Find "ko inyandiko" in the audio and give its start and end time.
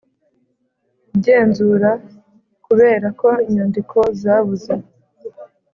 3.19-3.97